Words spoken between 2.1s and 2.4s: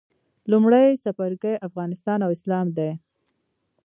او